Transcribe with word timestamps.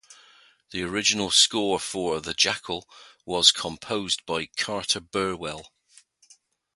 The 0.71 0.81
original 0.81 1.29
score 1.29 1.79
for 1.79 2.19
"The 2.21 2.33
Jackal" 2.33 2.89
was 3.23 3.51
composed 3.51 4.25
by 4.25 4.47
Carter 4.47 4.99
Burwell. 4.99 5.71